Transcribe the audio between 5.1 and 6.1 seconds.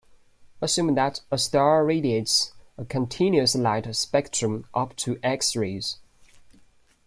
X rays.